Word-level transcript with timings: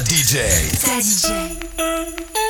DJ. 0.00 0.70
Ta 0.80 0.98
DJ. 1.00 2.41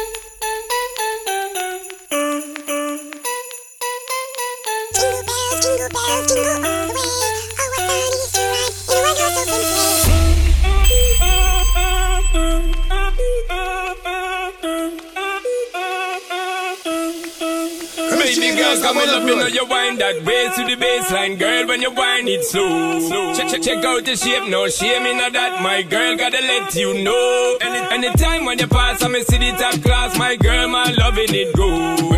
Come 18.92 19.08
on 19.08 19.08
up, 19.08 19.28
you 19.28 19.36
know 19.36 19.46
you 19.46 19.64
wind 19.66 19.98
that 20.00 20.16
way 20.24 20.44
to 20.52 20.62
the 20.68 20.76
baseline, 20.76 21.38
girl. 21.38 21.66
When 21.66 21.80
you 21.80 21.90
wind 21.90 22.28
it 22.28 22.44
slow, 22.44 23.32
check 23.34 23.48
check 23.48 23.62
check 23.62 23.84
out 23.84 24.04
the 24.04 24.16
shape, 24.16 24.48
no 24.48 24.68
shame 24.68 25.06
in 25.06 25.16
that. 25.18 25.62
My 25.62 25.82
girl, 25.82 26.16
gotta 26.16 26.40
let 26.40 26.74
you 26.74 27.02
know. 27.02 27.56
Any 27.60 27.80
anytime 27.96 28.44
when 28.44 28.58
you 28.58 28.66
pass, 28.66 29.02
I'm 29.02 29.14
see 29.24 29.38
the 29.38 29.52
top 29.56 29.80
class. 29.82 30.18
My 30.18 30.36
girl, 30.36 30.68
my 30.68 30.92
loving 30.92 31.32
it 31.32 31.54
go. 31.56 31.68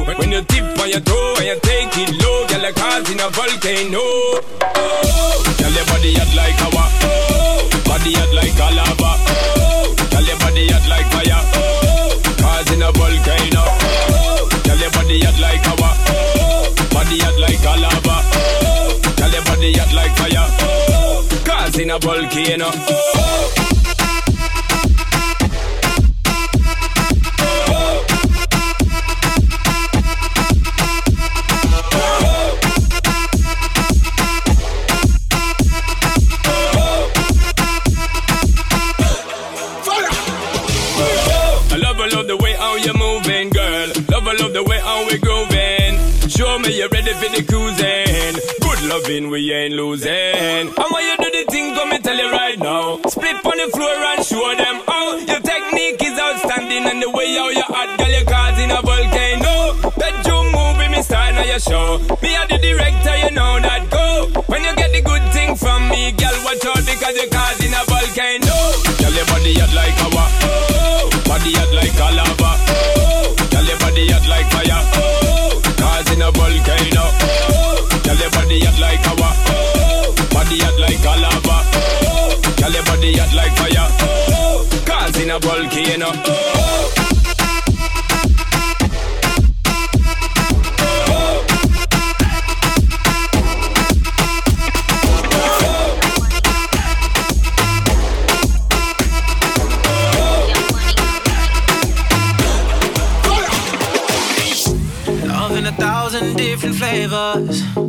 When, 0.06 0.16
when 0.18 0.30
you 0.32 0.42
tip 0.42 0.78
on 0.80 0.90
your 0.90 1.00
toe 1.00 1.34
and 1.38 1.46
you 1.46 1.58
take 1.62 1.94
it 1.94 2.10
low, 2.22 2.46
girl, 2.48 2.62
like 2.62 2.74
causing 2.74 3.20
a 3.20 3.28
volcano. 3.30 4.02
Oh, 4.02 5.54
girl, 5.58 5.70
your 5.70 5.86
body 5.86 6.14
hot 6.18 6.32
like 6.34 6.58
lava. 6.58 6.84
Oh, 7.06 7.70
body 7.86 8.12
hot 8.18 8.32
like 8.34 8.58
a 8.58 8.68
lava. 8.74 9.10
Oh, 9.30 9.94
girl, 10.10 10.26
your 10.26 10.38
body 10.42 10.66
hot 10.74 10.86
like 10.90 11.06
fire. 11.14 11.42
Oh, 11.54 12.18
causing 12.42 12.82
a 12.82 12.90
volcano. 12.90 13.62
Oh, 13.62 14.48
girl, 14.66 14.78
your 14.78 14.90
body 14.90 15.22
hot 15.22 15.38
like 15.38 15.62
lava. 15.66 15.83
Body 17.04 17.18
hot 17.20 17.38
like 17.38 17.60
a 17.60 17.80
lava. 17.80 19.16
Girl, 19.16 19.30
your 19.30 19.44
body 19.44 19.72
hot 19.76 19.92
like 19.92 20.16
fire. 20.16 20.48
Oh, 20.60 21.28
causing 21.44 21.90
a 21.90 21.98
volcano. 21.98 23.73
A 85.34 85.38
volcano. 85.40 86.12
Love 105.26 105.56
in 105.56 105.66
a 105.66 105.72
thousand 105.72 106.36
different 106.36 106.76
flavors. 106.76 107.83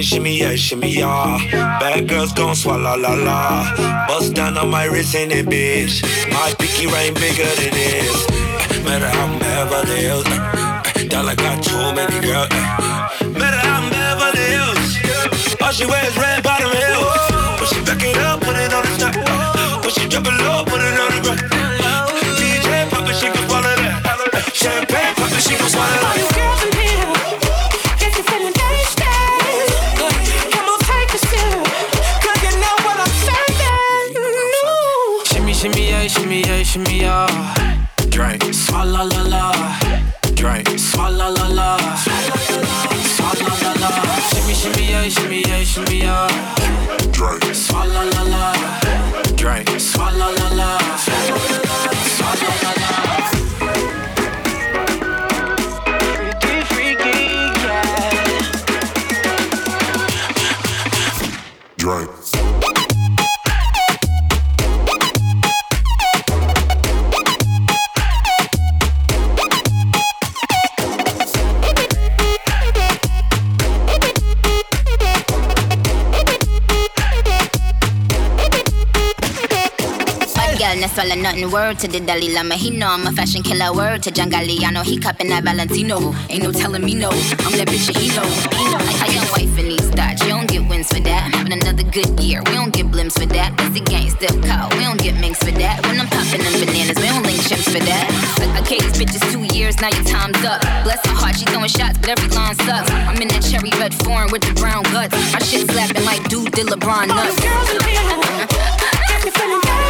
Shimmy, 0.00 0.32
shimmy, 0.32 0.38
yeah, 0.38 0.54
shimmy, 0.56 0.88
yeah. 0.88 1.78
Bad 1.78 2.08
girls 2.08 2.32
gon' 2.32 2.54
swallow 2.54 2.96
la 2.96 3.12
la. 3.12 4.06
Bust 4.08 4.32
down 4.32 4.56
on 4.56 4.70
my 4.70 4.84
wrist 4.84 5.14
in 5.14 5.30
it, 5.30 5.44
bitch. 5.44 6.00
My 6.32 6.54
pinky 6.58 6.86
ring 6.86 7.12
bigger 7.12 7.44
than 7.60 7.70
this. 7.74 8.26
Eh, 8.30 8.82
Matter 8.82 9.10
how 9.10 9.38
Beverly 9.38 10.00
Hills. 10.00 10.24
eh, 10.26 10.82
eh, 10.96 11.06
Dollar 11.06 11.34
got 11.36 11.62
too 11.62 11.76
many 11.92 12.18
girls. 12.24 12.48
Matter 13.36 13.60
how 13.68 13.90
Beverly 13.90 14.46
Hills. 14.56 15.60
All 15.60 15.70
she 15.72 15.84
wears 15.84 16.16
red 16.16 16.42
bottom 16.42 16.70
heels. 16.72 17.60
When 17.60 17.68
she 17.68 17.84
back 17.84 18.02
it 18.02 18.16
up, 18.24 18.40
put 18.40 18.56
it 18.56 18.72
on 18.72 18.82
the 18.88 18.96
top. 19.04 19.84
When 19.84 19.92
she 19.92 20.08
drop 20.08 20.24
it 20.24 20.32
low, 20.40 20.64
put 20.64 20.80
it 20.80 20.96
on 20.96 21.10
the 21.12 21.20
ground. 21.28 21.40
DJ 22.40 22.88
pop 22.88 23.04
it, 23.06 23.16
she 23.20 23.28
can 23.28 23.44
swallow 23.46 23.76
that. 23.76 24.48
Champagne 24.54 25.14
pop 25.14 25.28
it, 25.30 25.42
she 25.44 25.54
can 25.56 25.68
swallow 25.68 25.92
that. 25.92 26.29
Swalla 39.00 39.22
la 39.22 39.28
la. 39.28 39.52
Drink, 40.34 40.78
swalla 40.78 41.30
la 41.30 41.48
la. 41.48 41.76
Swalla 43.16 43.54
la 43.62 43.72
la. 43.80 43.90
Shimmy, 44.28 44.54
shimmy, 44.54 44.90
yeah, 44.90 45.08
shimmy, 45.08 45.42
yeah, 45.46 45.64
shimmy, 45.64 45.98
yeah. 46.00 46.28
Drink. 47.12 47.42
Swalla 47.54 48.04
la 48.12 48.22
la. 48.22 48.52
Drink, 49.36 49.68
swalla 49.80 50.28
la 50.36 50.48
la. 50.54 51.29
nothing 81.22 81.50
word 81.50 81.78
to 81.80 81.88
the 81.88 82.00
Dalai 82.00 82.32
Lama. 82.32 82.54
He 82.54 82.70
know 82.70 82.88
I'm 82.88 83.06
a 83.06 83.12
fashion 83.12 83.42
killer 83.42 83.72
word 83.72 84.02
to 84.04 84.10
Jangali. 84.10 84.62
I 84.62 84.70
know 84.70 84.82
He 84.82 84.98
cupping 84.98 85.28
that 85.28 85.44
Valentino. 85.44 86.14
Ain't 86.28 86.42
no 86.42 86.52
telling 86.52 86.84
me 86.84 86.94
no. 86.94 87.10
I'm 87.10 87.54
that 87.58 87.68
bitch 87.68 87.92
he 87.96 88.08
know. 88.16 88.24
He 88.56 88.64
know. 88.70 88.80
Like 88.80 89.12
how 89.12 89.32
wife 89.32 89.58
in 89.58 89.68
these 89.68 89.88
thoughts. 89.90 90.22
You 90.22 90.28
don't 90.28 90.48
get 90.48 90.68
wins 90.68 90.88
for 90.88 91.00
that. 91.00 91.24
I'm 91.26 91.32
having 91.32 91.52
another 91.52 91.82
good 91.82 92.18
year. 92.20 92.42
We 92.46 92.52
don't 92.52 92.72
get 92.72 92.86
blimps 92.86 93.18
for 93.18 93.26
that. 93.26 93.52
It's 93.60 93.76
a 93.76 93.84
gangsta 93.84 94.28
call. 94.46 94.70
We 94.76 94.84
don't 94.84 95.00
get 95.00 95.18
minks 95.20 95.40
for 95.40 95.52
that. 95.52 95.84
When 95.86 96.00
I'm 96.00 96.08
popping 96.08 96.40
them 96.40 96.54
bananas, 96.60 96.96
we 96.96 97.06
don't 97.08 97.22
link 97.24 97.40
chimps 97.44 97.68
for 97.68 97.82
that. 97.84 98.06
Okay, 98.62 98.78
this 98.78 98.96
bitch 98.96 99.14
is 99.14 99.24
two 99.32 99.44
years. 99.56 99.80
Now 99.80 99.90
your 99.90 100.04
time's 100.04 100.40
up. 100.44 100.62
Bless 100.84 101.04
her 101.06 101.16
heart, 101.16 101.36
she 101.36 101.44
throwing 101.46 101.68
shots, 101.68 101.98
but 101.98 102.10
every 102.10 102.28
line 102.32 102.54
sucks. 102.64 102.90
I'm 102.90 103.20
in 103.20 103.28
that 103.28 103.42
cherry 103.42 103.70
red 103.80 103.92
form 104.06 104.30
with 104.30 104.42
the 104.42 104.54
brown 104.54 104.84
guts. 104.94 105.12
My 105.32 105.40
shit 105.40 105.68
slapping 105.70 106.04
like 106.04 106.22
dude 106.28 106.52
did 106.52 106.66
LeBron 106.68 107.08
nuts. 107.08 107.34
All 107.34 107.34
the 107.34 107.42
girls 107.44 107.70
in 107.72 107.82
here, 107.88 108.46
got 109.10 109.24
me 109.24 109.30
feeling 109.30 109.60
bad. 109.62 109.89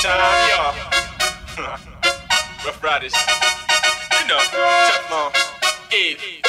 Shout 0.00 0.18
out. 0.18 0.74
Ruff 2.64 2.82
Ryders. 2.82 3.12
You 3.12 4.28
know, 4.28 4.38
Teflon. 4.88 5.28
Eve. 5.92 6.40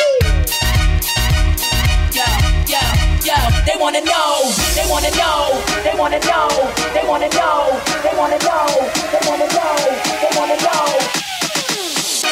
Yo, 2.16 2.24
yo, 2.72 2.80
yo, 3.28 3.36
they 3.68 3.76
wanna 3.78 4.00
know, 4.08 4.48
they 4.74 4.88
wanna 4.90 5.12
know, 5.20 5.62
they 5.84 5.94
wanna 6.00 6.20
know, 6.20 6.48
they 6.94 7.04
wanna 7.04 7.28
know, 7.28 7.76
they 8.02 8.16
wanna 8.16 8.40
know, 8.40 8.72
they 9.12 9.28
wanna 9.28 9.48
know, 9.50 9.76
they 10.16 10.32
wanna 10.40 10.56
know, 10.56 10.88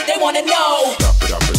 they 0.07 0.17
wanna 0.17 0.41
know. 0.41 0.95
They 1.11 1.27
wanna 1.27 1.51
know. 1.51 1.58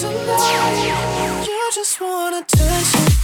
tonight. 0.00 1.44
You 1.44 1.70
just 1.74 2.00
want 2.00 2.36
attention. 2.36 3.17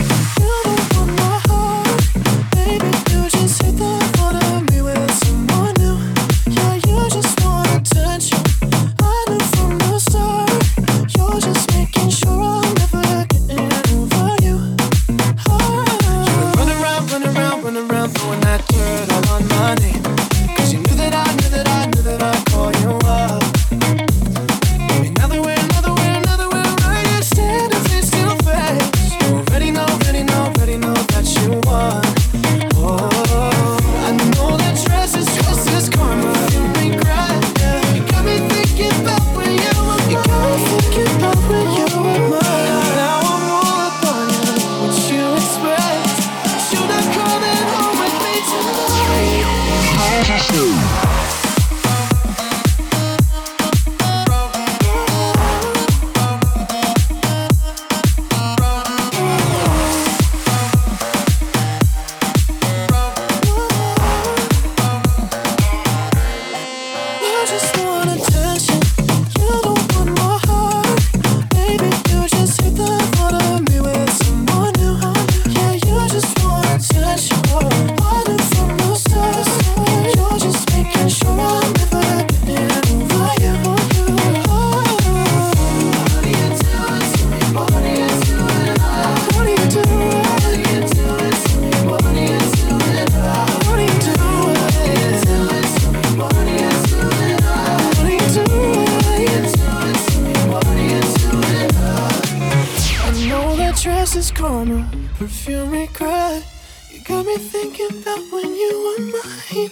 Dress 103.85 104.17
is 104.17 104.31
karma, 104.31 104.91
perfume 105.19 105.71
regret. 105.71 106.43
You 106.91 107.05
got 107.05 107.27
me 107.27 107.37
thinking 107.37 107.91
about 108.01 108.33
when 108.33 108.55
you 108.55 108.73
were 108.83 109.01
mine. 109.13 109.71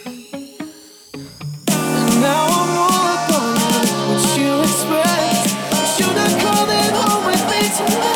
And 1.69 2.21
now 2.21 2.45
I'm 2.61 2.77
all 2.77 3.17
you. 3.31 3.89
What 4.11 4.39
you 4.39 4.53
expect? 4.61 5.57
But 5.71 5.89
you're 5.99 6.15
not 6.15 6.35
coming 6.45 6.93
home 6.93 7.25
with 7.25 7.43
me 7.51 7.61
tonight. 7.79 8.13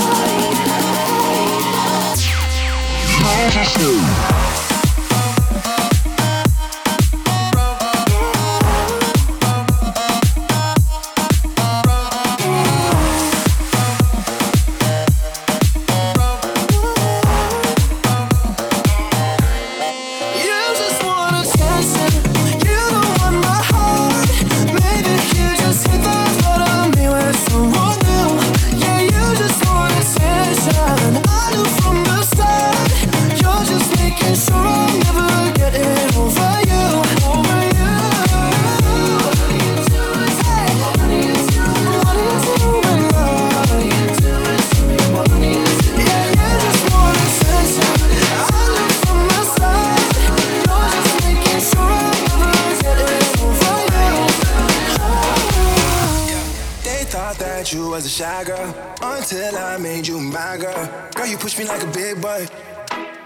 Thought 57.37 57.57
that 57.61 57.73
you 57.73 57.91
was 57.91 58.07
a 58.07 58.09
shy 58.09 58.45
girl 58.45 58.73
until 59.03 59.57
I 59.57 59.77
made 59.77 60.07
you 60.07 60.19
my 60.21 60.57
girl. 60.57 60.89
Girl, 61.13 61.27
you 61.27 61.37
pushed 61.37 61.59
me 61.59 61.65
like 61.65 61.83
a 61.83 61.91
big 61.93 62.21
boy 62.21 62.49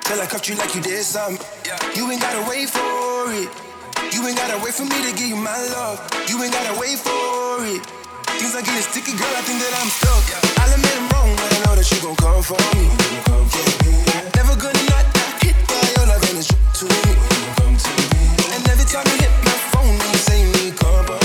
till 0.02 0.20
I 0.20 0.26
cuffed 0.26 0.48
you 0.48 0.56
like 0.56 0.74
you 0.74 0.82
did 0.82 1.04
something. 1.04 1.38
You 1.94 2.10
ain't 2.10 2.20
gotta 2.20 2.42
wait 2.50 2.70
for 2.70 3.30
it. 3.30 3.46
You 4.10 4.26
ain't 4.26 4.36
gotta 4.36 4.58
wait 4.64 4.74
for 4.74 4.82
me 4.82 4.98
to 5.06 5.12
give 5.14 5.30
you 5.30 5.36
my 5.36 5.54
love. 5.78 6.02
You 6.26 6.42
ain't 6.42 6.52
gotta 6.52 6.74
wait 6.80 6.98
for 6.98 7.62
it. 7.70 7.86
Things 8.34 8.54
are 8.54 8.66
getting 8.66 8.82
sticky, 8.82 9.14
girl. 9.14 9.30
I 9.38 9.42
think 9.46 9.62
that 9.62 9.74
I'm 9.78 9.90
stuck. 9.94 10.26
I'll 10.58 10.74
admit 10.74 10.94
I'm 10.98 11.06
wrong, 11.14 11.30
but 11.38 11.50
I 11.54 11.58
know 11.66 11.74
that 11.78 11.86
you 11.86 11.98
gon' 12.02 12.18
come 12.18 12.42
for 12.42 12.58
me. 12.74 12.90
Never 14.34 14.54
gonna 14.58 14.84
not 14.90 15.06
hit 15.38 15.54
by 15.70 15.86
your 15.94 16.06
love 16.10 16.24
and 16.34 16.42
it's 16.42 16.50
to 16.50 16.84
me. 16.90 17.14
And 18.58 18.62
every 18.74 18.86
time 18.90 19.06
you 19.06 19.16
hit 19.22 19.34
my 19.46 19.56
phone, 19.70 19.94
you 19.94 20.18
say 20.18 20.36
you 20.42 20.50
need 20.58 20.74
company. 20.74 21.19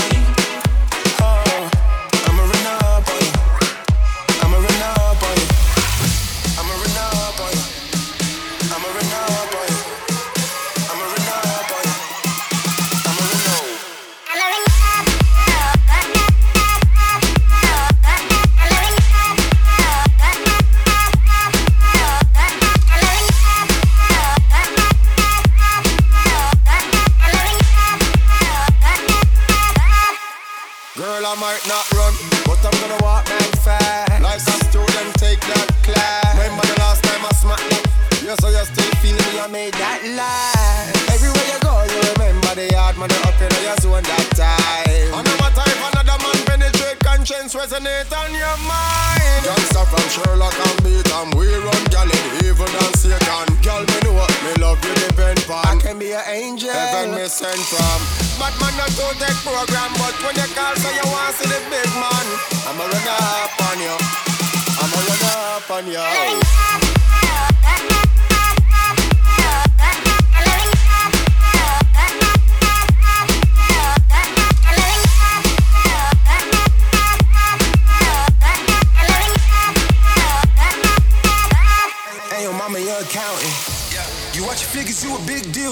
resonate 47.56 48.12
on 48.12 48.30
your 48.36 48.56
mind. 48.68 49.40
Gangsta 49.40 49.82
from 49.88 50.06
Sherlock 50.12 50.52
and 50.52 50.78
Beat 50.84 51.08
we 51.36 51.48
run 51.56 51.84
gal 51.88 52.04
in 52.04 52.26
heaven 52.44 52.68
and 52.68 52.94
Satan. 53.00 53.48
Girl, 53.64 53.80
me 53.80 53.96
know 54.04 54.12
what 54.12 54.32
me 54.44 54.52
love 54.60 54.78
you 54.84 54.94
depend 55.08 55.40
on. 55.48 55.64
I 55.64 55.80
can 55.80 55.98
be 55.98 56.12
an 56.12 56.22
angel. 56.28 56.70
Heaven 56.70 57.16
me 57.16 57.26
sent 57.28 57.60
from. 57.72 58.00
Batman 58.38 58.76
not 58.76 58.92
to 58.92 59.06
take 59.16 59.40
program, 59.40 59.90
but 59.96 60.14
when 60.20 60.36
you 60.36 60.48
call, 60.52 60.76
say 60.76 60.92
you 61.00 61.06
want 61.08 61.32
to 61.32 61.40
see 61.40 61.48
the 61.48 61.60
big 61.72 61.90
man. 61.96 62.26
I'ma 62.68 62.84
run 62.84 63.08
up 63.08 63.56
on 63.72 63.80
you. 63.80 63.96
I'ma 64.76 64.98
run 65.08 65.24
up 65.24 65.70
on 65.72 65.86
you. 65.88 66.04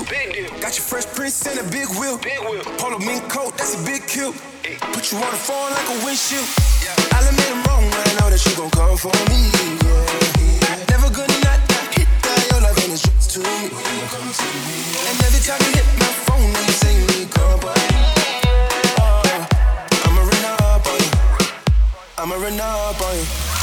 Big 0.09 0.35
deal. 0.35 0.51
Got 0.61 0.77
your 0.77 0.85
fresh 0.85 1.07
prince 1.07 1.47
and 1.47 1.59
a 1.59 1.71
big 1.71 1.89
wheel. 1.97 2.19
Big 2.19 2.39
wheel. 2.41 2.63
Polo 2.77 2.99
mink 2.99 3.29
coat, 3.29 3.57
that's 3.57 3.81
a 3.81 3.85
big 3.87 4.07
kill. 4.07 4.33
Hey. 4.63 4.77
Put 4.93 5.11
you 5.11 5.19
on 5.19 5.31
the 5.31 5.39
phone 5.39 5.71
like 5.73 5.89
a 5.89 6.05
windshield. 6.05 6.45
Yeah. 6.85 7.17
I'll 7.17 7.29
admit 7.29 7.49
I'm 7.49 7.63
wrong, 7.65 7.85
but 7.89 8.05
I 8.05 8.13
know 8.21 8.29
that 8.29 8.45
you 8.45 8.53
gon' 8.57 8.71
come 8.71 8.97
for 8.99 9.15
me. 9.33 9.49
Yeah. 9.81 10.93
Never 10.93 11.09
gonna 11.09 11.39
not 11.41 11.61
hit 11.97 12.09
that. 12.21 12.41
Your 12.51 12.61
love 12.61 12.79
ain't 12.85 13.01
just 13.01 13.31
to 13.33 13.41
me. 13.41 13.73
And 15.09 15.17
every 15.25 15.41
time 15.41 15.61
you 15.65 15.73
hit 15.73 15.89
my 15.97 16.13
phone, 16.29 16.53
then 16.53 16.65
you 16.69 16.77
say 16.77 16.95
me, 17.09 17.25
come 17.33 17.61
by. 17.61 17.73
I'ma 20.05 20.21
run 20.21 20.45
up 20.53 20.87
on 20.87 21.01
you. 21.01 21.11
I'ma 22.19 22.35
run 22.37 22.61
up 22.61 23.01
on 23.01 23.17
you. 23.17 23.54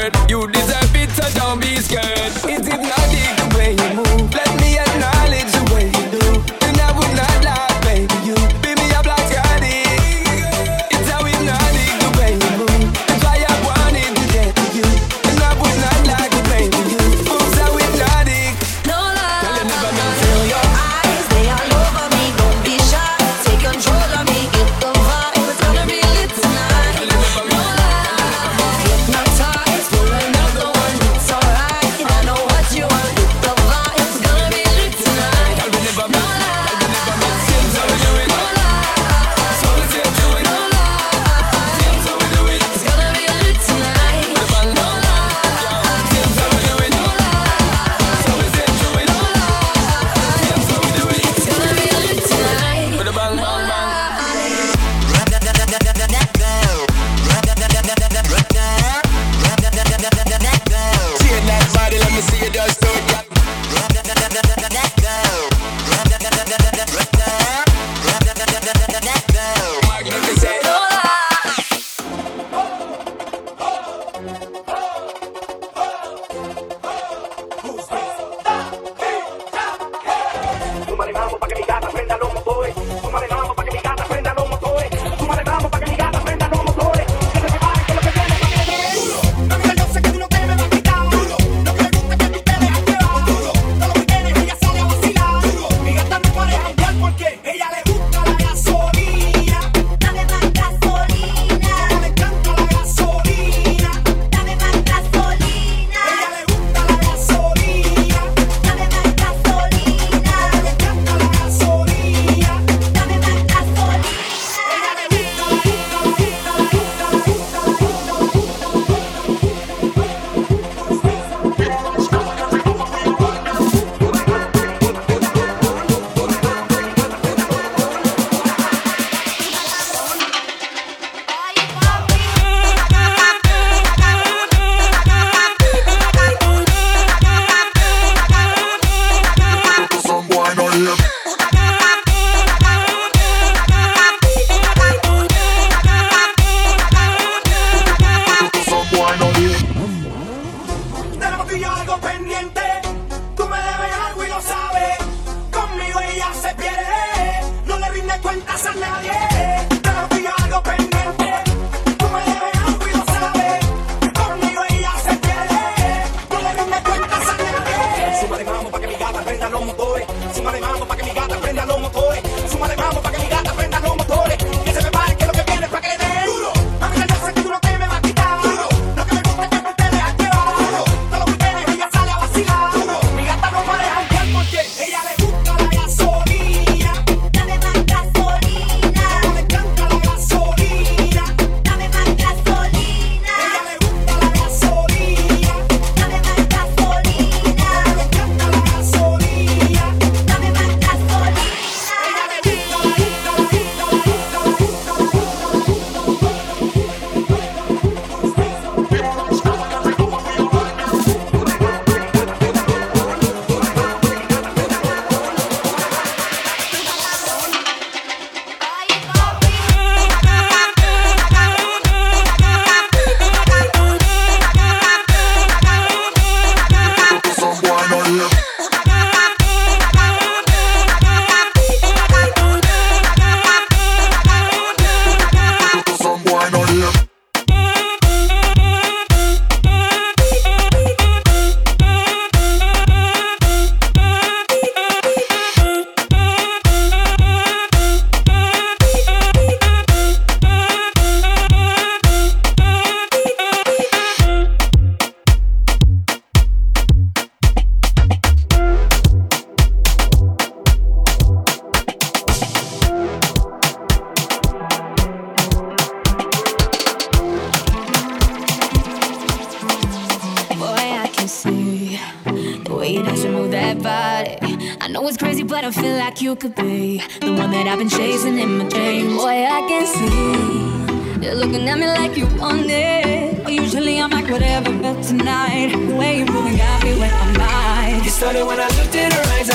word. 0.00 0.16
You 0.28 0.46
deserve 0.48 0.94
it, 0.96 1.10
so 1.10 1.38
don't 1.38 1.60
be 1.60 1.76
scared. 1.76 2.32
It's 2.44 2.66
hypnotic 2.66 3.36
the 3.36 3.56
way 3.56 3.70
you 3.72 3.96
move. 3.96 4.09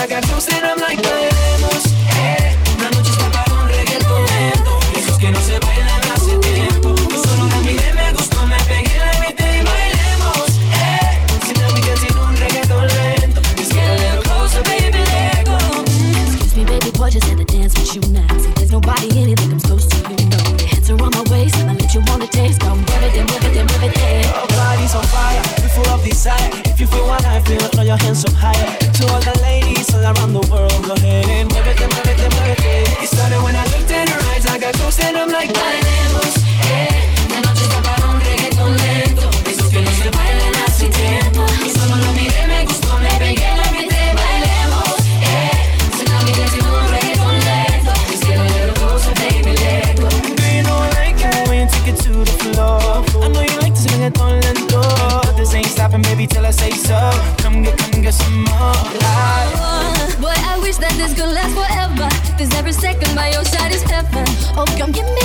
I 0.06 0.08
got 0.08 0.24
and 0.54 0.66
I'm 0.66 0.78
like, 0.80 1.00
Una 1.00 1.16
eh. 2.20 2.56
noche 2.94 3.12
para 3.32 3.44
un. 3.54 3.70
Esos 4.96 5.18
que 5.18 5.32
no 5.32 5.40
se 5.40 5.58
bailan 5.60 6.02
hace 6.14 6.38
tiempo. 6.38 6.96
Solo 6.98 7.46
me 7.48 8.14
gustó, 8.14 8.46
me 8.46 8.58
pegué, 8.68 9.00
bailemos. 9.64 10.60
Eh. 10.74 11.26
Sin 11.48 11.58
un 12.18 12.36
reggaeton 12.38 12.88
lento. 12.88 13.42
Excuse 13.56 13.74
me, 16.56 16.66
baby, 16.66 16.92
boy, 16.92 17.10
just 17.10 17.28
had 17.28 17.38
to 17.38 17.46
dance 17.46 17.74
with 17.80 17.96
you 17.96 18.02
now. 18.12 18.28
See, 18.38 18.52
there's 18.56 18.72
nobody 18.72 19.08
that 19.34 19.50
comes 19.50 19.64
close 19.64 19.88
to 19.88 19.98
you. 19.98 20.18
Your 20.60 20.68
hands 20.70 20.90
are 20.90 21.02
on 21.02 21.12
my 21.12 21.24
waist, 21.32 21.56
I 21.58 21.74
let 21.74 21.94
you 21.94 22.02
on 22.12 22.20
the 22.20 22.28
taste. 22.28 22.62
Move 22.62 22.78
it, 22.80 23.16
move 23.16 23.44
it, 23.44 23.64
move 23.64 23.84
it, 23.84 24.96
on 24.96 25.04
fire, 25.06 25.42
we 25.64 25.70
full 25.70 25.88
of 25.90 26.04
desire. 26.04 26.50
If 26.66 26.80
you 26.80 26.88
feel 26.88 27.08
what 27.08 27.26
I 27.26 27.40
feel, 27.42 27.60
throw 27.70 27.84
your 27.84 27.98
hands 27.98 28.24
up 28.26 28.34
higher. 28.34 28.85
Come 64.78 64.92
give 64.92 65.06
me 65.06 65.25